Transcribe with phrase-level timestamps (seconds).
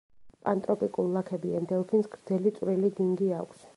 [0.45, 3.63] პანტროპიკულ ლაქებიან დელფინს გრძელი, წვრილი დინგი აქვს.